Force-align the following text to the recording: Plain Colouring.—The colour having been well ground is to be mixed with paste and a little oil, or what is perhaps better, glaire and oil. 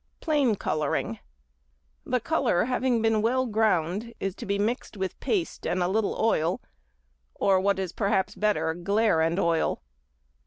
Plain 0.19 0.55
Colouring.—The 0.55 2.19
colour 2.21 2.65
having 2.65 3.03
been 3.03 3.21
well 3.21 3.45
ground 3.45 4.15
is 4.19 4.33
to 4.37 4.47
be 4.47 4.57
mixed 4.57 4.97
with 4.97 5.19
paste 5.19 5.67
and 5.67 5.83
a 5.83 5.87
little 5.87 6.19
oil, 6.19 6.59
or 7.35 7.59
what 7.59 7.77
is 7.77 7.91
perhaps 7.91 8.33
better, 8.33 8.73
glaire 8.73 9.21
and 9.21 9.37
oil. 9.39 9.83